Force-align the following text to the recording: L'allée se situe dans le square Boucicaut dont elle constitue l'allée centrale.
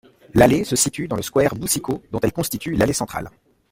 L'allée 0.33 0.63
se 0.63 0.75
situe 0.75 1.07
dans 1.07 1.15
le 1.15 1.21
square 1.21 1.53
Boucicaut 1.53 2.01
dont 2.11 2.19
elle 2.23 2.33
constitue 2.33 2.71
l'allée 2.73 2.91
centrale. 2.91 3.29